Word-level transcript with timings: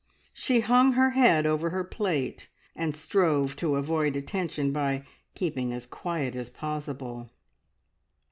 She 0.33 0.61
hung 0.61 0.93
her 0.93 1.11
head 1.11 1.45
over 1.45 1.69
her 1.69 1.83
plate, 1.83 2.49
and 2.75 2.95
strove 2.95 3.55
to 3.57 3.75
avoid 3.75 4.15
attention 4.15 4.71
by 4.71 5.05
keeping 5.35 5.71
as 5.71 5.85
quiet 5.85 6.35
as 6.35 6.49
possible. 6.49 7.29